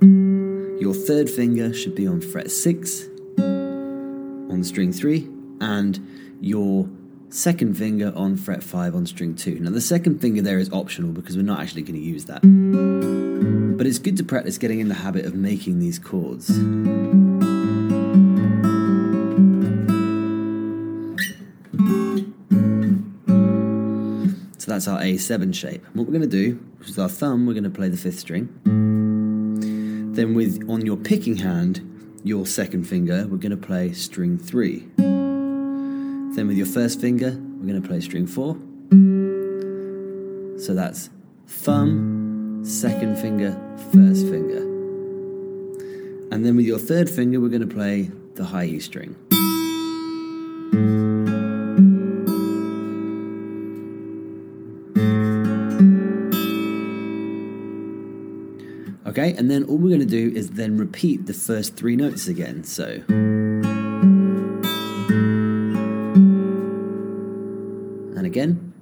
[0.80, 5.30] Your third finger should be on fret 6 on string 3.
[5.59, 6.87] And your
[7.27, 9.59] second finger on fret 5 on string 2.
[9.59, 12.39] Now the second finger there is optional because we're not actually going to use that.
[13.77, 16.49] But it's good to practice getting in the habit of making these chords.
[24.86, 25.84] That's our A7 shape.
[25.94, 28.20] What we're going to do is with our thumb, we're going to play the fifth
[28.20, 28.50] string.
[30.14, 31.82] Then with on your picking hand,
[32.23, 34.88] your second finger, we're going to play string three.
[34.98, 38.56] Then with your first finger, we're going to play string four.
[40.60, 41.10] So that's
[41.48, 43.54] thumb, second finger,
[43.92, 44.60] first finger.
[46.32, 49.16] And then with your third finger, we're going to play the high E string.
[59.38, 62.64] And then all we're going to do is then repeat the first three notes again.
[62.64, 63.02] So.
[68.18, 68.73] And again.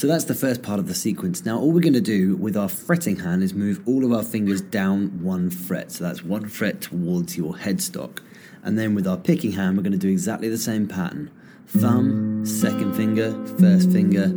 [0.00, 1.44] So that's the first part of the sequence.
[1.44, 4.22] Now, all we're going to do with our fretting hand is move all of our
[4.22, 5.92] fingers down one fret.
[5.92, 8.20] So that's one fret towards your headstock.
[8.62, 11.30] And then with our picking hand, we're going to do exactly the same pattern
[11.66, 14.28] thumb, second finger, first finger,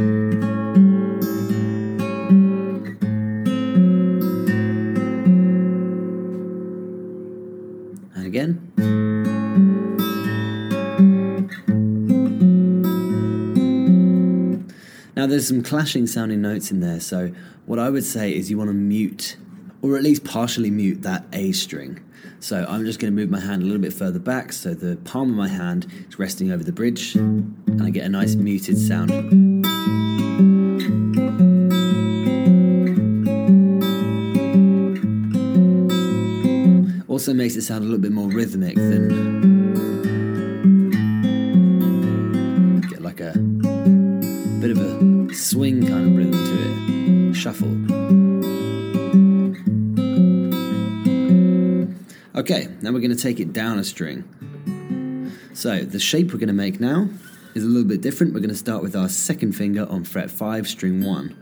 [15.28, 17.33] There's some clashing sounding notes in there, so
[17.66, 19.37] what I would say is you want to mute,
[19.83, 22.00] or at least partially mute that A string.
[22.41, 24.97] So I'm just going to move my hand a little bit further back so the
[24.97, 28.78] palm of my hand is resting over the bridge, and I get a nice muted
[28.78, 29.11] sound.
[37.09, 39.58] Also makes it sound a little bit more rhythmic than
[47.39, 47.69] Shuffle.
[52.35, 54.25] Okay, now we're going to take it down a string.
[55.55, 57.09] So the shape we're going to make now
[57.55, 58.35] is a little bit different.
[58.35, 61.37] We're going to start with our second finger on fret 5, string 1.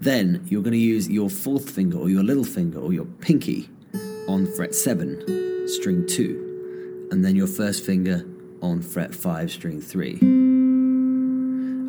[0.00, 3.68] Then you're going to use your fourth finger or your little finger or your pinky
[4.26, 7.08] on fret 7, string 2.
[7.10, 8.24] And then your first finger
[8.62, 10.39] on fret 5, string 3.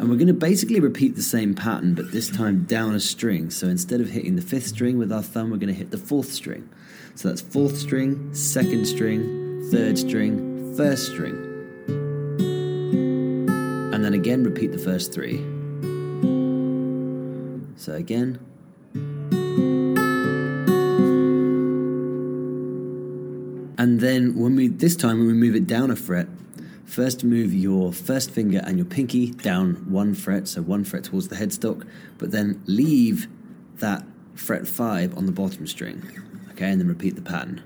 [0.01, 3.51] And we're going to basically repeat the same pattern, but this time down a string.
[3.51, 5.98] So instead of hitting the fifth string with our thumb, we're going to hit the
[6.00, 6.68] fourth string.
[7.13, 11.36] So that's fourth string, second string, third string, first string.
[13.94, 15.38] And then again, repeat the first three.
[17.75, 18.39] So again.
[23.77, 26.27] And then when we this time when we move it down a fret,
[26.91, 31.29] first move your first finger and your pinky down one fret, so one fret towards
[31.29, 33.29] the headstock, but then leave
[33.75, 34.03] that
[34.35, 36.03] fret five on the bottom string.
[36.51, 37.61] Okay, and then repeat the pattern.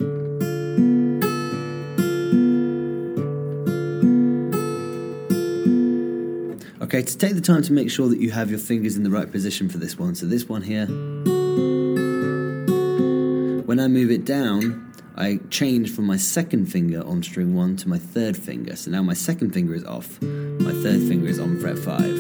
[6.82, 9.10] Okay, to take the time to make sure that you have your fingers in the
[9.10, 10.14] right position for this one.
[10.14, 10.86] So this one here.
[13.66, 17.88] When I move it down, I change from my second finger on string one to
[17.88, 18.76] my third finger.
[18.76, 22.18] So now my second finger is off, my third finger is on fret five.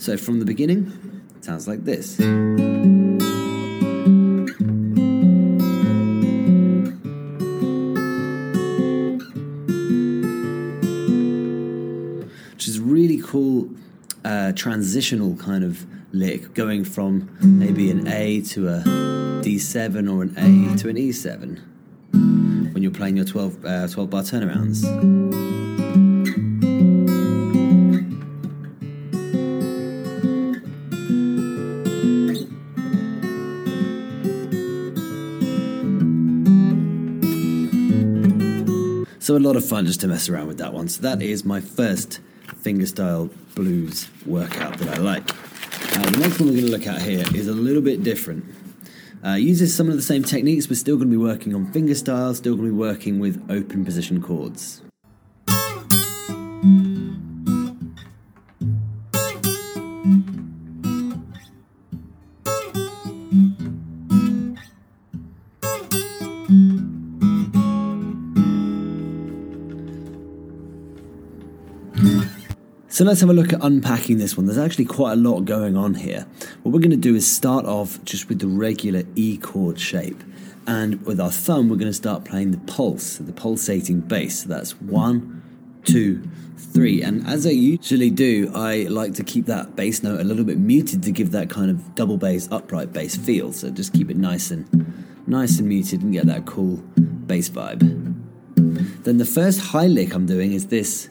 [0.00, 2.18] So from the beginning, it sounds like this.
[14.60, 18.82] Transitional kind of lick going from maybe an A to a
[19.42, 21.58] D7 or an A to an E7
[22.74, 24.84] when you're playing your 12, uh, 12 bar turnarounds.
[39.20, 40.88] So a lot of fun just to mess around with that one.
[40.88, 42.20] So that is my first
[42.62, 45.30] fingerstyle blues workout that I like.
[45.96, 48.44] Uh, the next one we're going to look at here is a little bit different.
[49.24, 52.34] Uh, uses some of the same techniques, but still going to be working on fingerstyle,
[52.34, 54.80] still going to be working with open position chords.
[73.00, 74.44] So let's have a look at unpacking this one.
[74.44, 76.26] There's actually quite a lot going on here.
[76.62, 80.22] What we're going to do is start off just with the regular E chord shape.
[80.66, 84.42] And with our thumb, we're going to start playing the pulse, the pulsating bass.
[84.42, 87.00] So that's one, two, three.
[87.00, 90.58] And as I usually do, I like to keep that bass note a little bit
[90.58, 93.54] muted to give that kind of double bass, upright bass feel.
[93.54, 94.68] So just keep it nice and
[95.26, 96.76] nice and muted and get that cool
[97.26, 97.80] bass vibe.
[99.04, 101.08] Then the first high lick I'm doing is this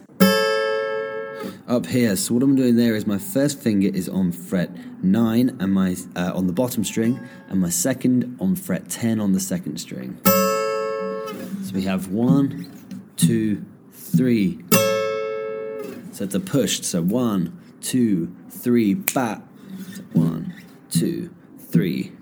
[1.70, 2.16] up here.
[2.16, 4.70] So what I'm doing there is my first finger is on fret
[5.04, 9.32] 9 and my uh, on the bottom string and my second on fret 10 on
[9.32, 10.18] the second string.
[10.24, 12.72] So we have one,
[13.16, 14.58] two, three.
[16.12, 16.84] So it's a pushed.
[16.84, 19.40] So one, two, three, bat.
[20.12, 20.52] One,
[20.90, 22.12] two, three.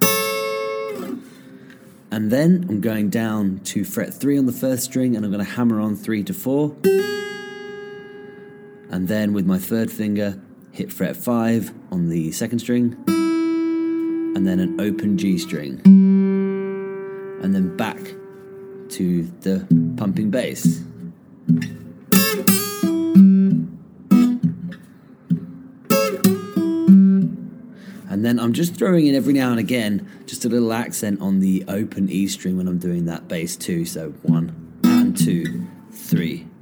[2.10, 5.44] And then I'm going down to fret 3 on the first string and I'm going
[5.44, 6.76] to hammer on 3 to 4
[8.90, 10.40] and then with my third finger
[10.72, 15.80] hit fret 5 on the second string and then an open G string
[17.42, 17.98] and then back
[18.90, 20.82] to the pumping bass.
[28.10, 31.40] And then I'm just throwing in every now and again just a little accent on
[31.40, 33.84] the open E string when I'm doing that bass too.
[33.84, 36.38] So one and two, three.
[36.38, 36.57] three.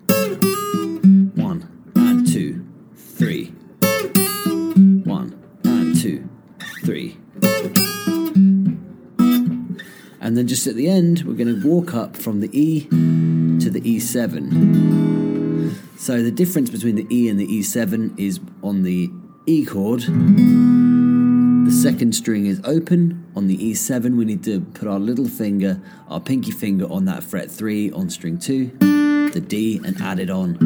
[10.36, 13.70] And then just at the end, we're going to walk up from the E to
[13.70, 15.74] the E7.
[15.98, 19.10] So the difference between the E and the E7 is on the
[19.46, 23.24] E chord, the second string is open.
[23.34, 27.24] On the E7, we need to put our little finger, our pinky finger, on that
[27.24, 30.58] fret 3 on string 2, the D, and add it on.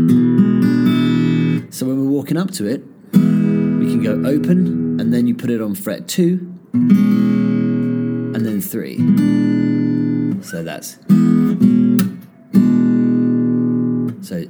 [1.70, 5.48] So when we're walking up to it, we can go open, and then you put
[5.48, 6.40] it on fret 2,
[8.32, 9.19] and then 3.
[10.50, 10.98] So that's.
[14.26, 14.44] So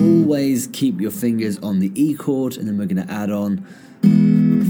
[0.00, 3.66] always keep your fingers on the E chord, and then we're going to add on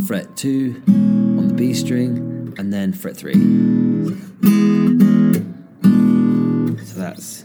[0.07, 3.35] fret 2 on the B string, and then fret 3.
[6.87, 7.45] So that's.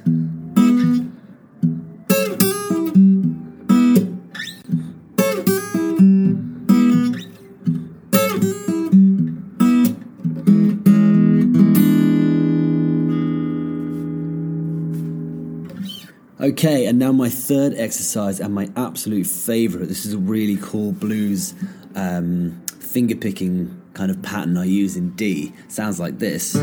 [16.50, 19.86] Okay, and now my third exercise and my absolute favorite.
[19.86, 21.54] This is a really cool blues
[21.94, 25.54] um, finger picking kind of pattern I use in D.
[25.68, 26.56] Sounds like this.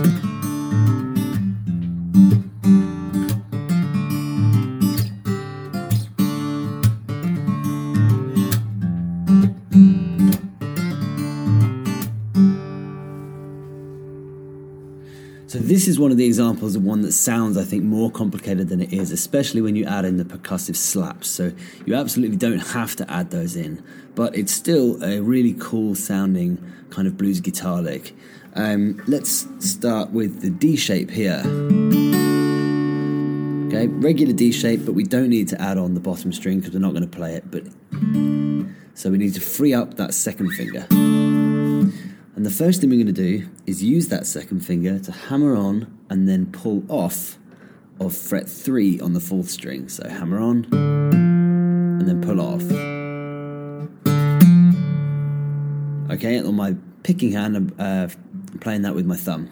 [15.66, 18.80] This is one of the examples of one that sounds, I think, more complicated than
[18.80, 21.28] it is, especially when you add in the percussive slaps.
[21.28, 21.52] So
[21.85, 23.82] you absolutely don't have to add those in,
[24.14, 26.58] but it's still a really cool sounding
[26.90, 28.14] kind of blues guitar lick.
[28.54, 31.42] Um, let's start with the D shape here.
[33.66, 36.73] Okay, regular D shape, but we don't need to add on the bottom string because
[36.75, 37.50] we're not going to play it.
[37.50, 37.64] But
[38.94, 40.87] so we need to free up that second finger.
[42.36, 45.56] And the first thing we're going to do is use that second finger to hammer
[45.56, 47.38] on and then pull off
[47.98, 49.88] of fret 3 on the fourth string.
[49.88, 52.62] So hammer on and then pull off.
[56.10, 58.08] Okay, on my picking hand, I'm uh,
[58.60, 59.48] playing that with my thumb.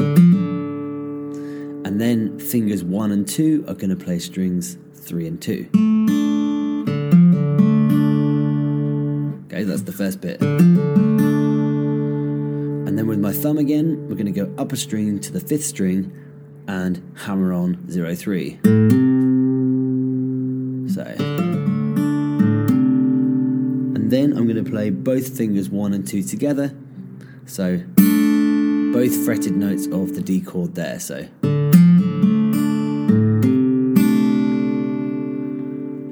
[1.86, 5.70] And then fingers 1 and 2 are going to play strings 3 and 2.
[9.46, 11.13] Okay, that's the first bit.
[12.94, 15.40] And then with my thumb again, we're going to go up a string to the
[15.40, 16.12] fifth string
[16.68, 18.50] and hammer on 0 3.
[20.92, 21.02] So.
[23.96, 26.72] And then I'm going to play both fingers 1 and 2 together.
[27.46, 31.00] So both fretted notes of the D chord there.
[31.00, 31.22] So.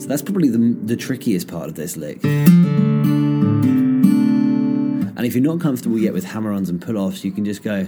[0.00, 2.20] So that's probably the, the trickiest part of this lick.
[5.22, 7.62] And if you're not comfortable yet with hammer ons and pull offs, you can just
[7.62, 7.84] go.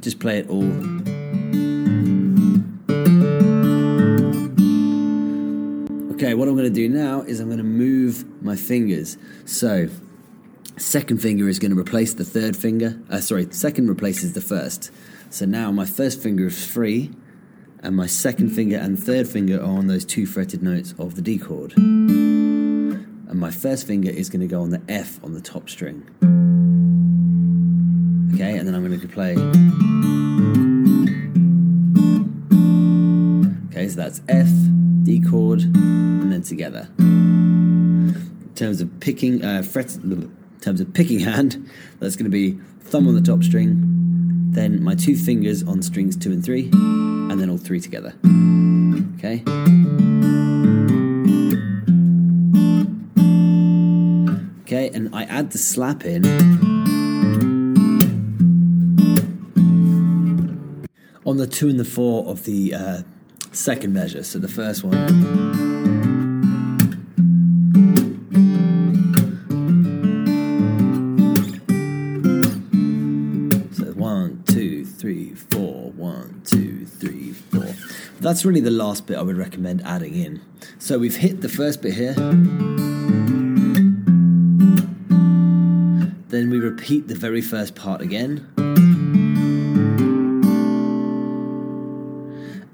[0.00, 0.64] Just play it all.
[6.14, 9.16] Okay, what I'm going to do now is I'm going to move my fingers.
[9.44, 9.88] So,
[10.78, 13.00] second finger is going to replace the third finger.
[13.08, 14.90] Uh, sorry, second replaces the first.
[15.32, 17.12] So now my first finger is free
[17.82, 21.22] and my second finger and third finger are on those two fretted notes of the
[21.22, 21.72] D chord.
[21.76, 26.02] And my first finger is going to go on the F on the top string.
[28.34, 29.32] Okay, and then I'm going to play.
[33.70, 34.48] Okay, so that's F,
[35.04, 36.88] D chord, and then together.
[36.98, 42.58] In terms of picking, uh, fret, in terms of picking hand, that's going to be
[42.80, 43.89] thumb on the top string,
[44.52, 48.14] then my two fingers on strings two and three and then all three together.
[49.18, 49.42] Okay?
[54.62, 56.24] Okay, and I add the slap in.
[61.26, 63.02] On the two and the four of the uh,
[63.52, 65.79] second measure, so the first one.
[78.30, 80.40] That's really the last bit I would recommend adding in.
[80.78, 82.14] So we've hit the first bit here.
[86.28, 88.46] Then we repeat the very first part again.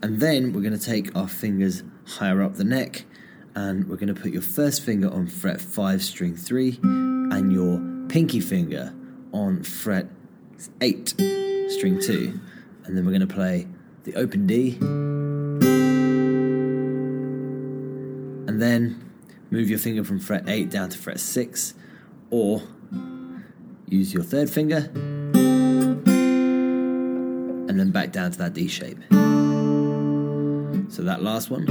[0.03, 3.07] And then we're going to take our fingers higher up the neck
[3.55, 7.81] and we're going to put your first finger on fret 5 string 3 and your
[8.11, 8.95] pinky finger
[9.33, 10.07] on fret
[10.83, 11.15] 8
[11.71, 12.39] string 2
[12.85, 13.67] and then we're going to play
[14.05, 14.79] the open D
[18.57, 19.13] and then
[19.51, 21.75] move your finger from fret 8 down to fret 6,
[22.31, 22.63] or
[23.87, 24.91] use your third finger
[27.69, 28.97] and then back down to that D shape.
[30.91, 31.69] So that last one.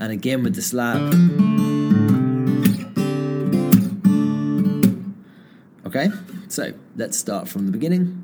[0.00, 1.02] And again with the slap.
[5.86, 6.08] Okay,
[6.48, 8.21] so let's start from the beginning.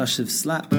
[0.00, 0.72] Percussive slap.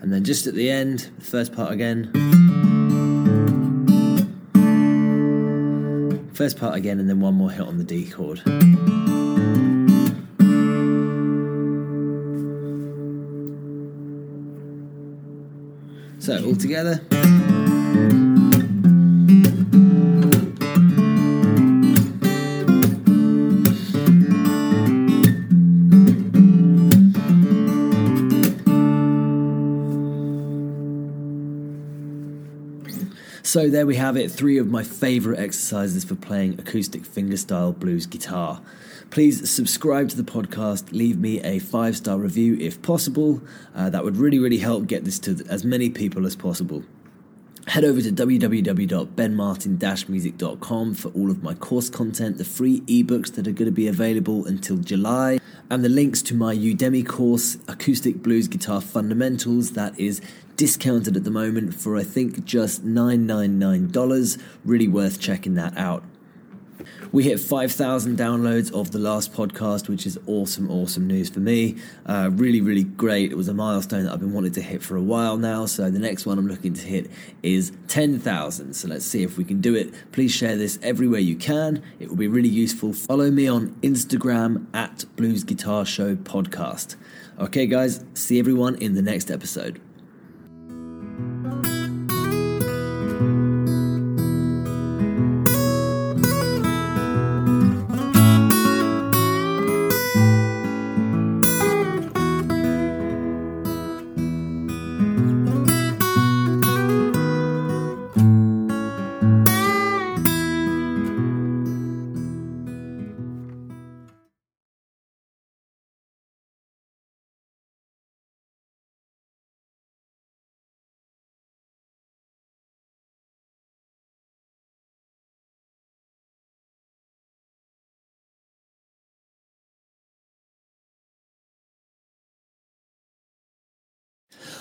[0.00, 2.10] And then just at the end, first part again.
[6.34, 8.42] First part again, and then one more hit on the D chord.
[16.18, 17.00] So, all together.
[33.46, 38.06] So there we have it, three of my favourite exercises for playing acoustic fingerstyle blues
[38.06, 38.62] guitar.
[39.10, 43.42] Please subscribe to the podcast, leave me a five star review if possible.
[43.74, 46.84] Uh, that would really, really help get this to as many people as possible.
[47.66, 53.52] Head over to www.benmartin-music.com for all of my course content, the free ebooks that are
[53.52, 55.38] going to be available until July,
[55.70, 60.20] and the links to my Udemy course, Acoustic Blues Guitar Fundamentals, that is
[60.56, 64.42] discounted at the moment for I think just $999.
[64.64, 66.04] Really worth checking that out.
[67.12, 71.76] We hit 5,000 downloads of the last podcast, which is awesome, awesome news for me.
[72.04, 73.30] Uh, really, really great.
[73.30, 75.66] It was a milestone that I've been wanting to hit for a while now.
[75.66, 77.08] So the next one I'm looking to hit
[77.44, 78.74] is 10,000.
[78.74, 79.94] So let's see if we can do it.
[80.10, 81.84] Please share this everywhere you can.
[82.00, 82.92] It will be really useful.
[82.92, 86.96] Follow me on Instagram at Blues Guitar Show Podcast.
[87.38, 89.80] Okay, guys, see everyone in the next episode.